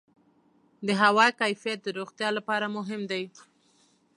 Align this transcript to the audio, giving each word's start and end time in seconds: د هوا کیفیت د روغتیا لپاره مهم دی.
د 0.87 0.89
هوا 1.01 1.27
کیفیت 1.41 1.79
د 1.83 1.87
روغتیا 1.99 2.29
لپاره 2.37 2.65
مهم 2.77 3.01
دی. 3.11 3.23